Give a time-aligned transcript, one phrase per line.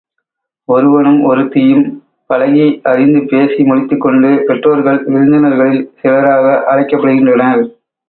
[0.67, 1.83] ஒருவனும் ஒருத்தியும்
[2.29, 7.63] பழகி அறிந்து பேசி முடித்துக்கொண்டு பெற்றோர்கள் விருந்தினர்களில் சிலராக அழைக்கப்படுகின்றனர்.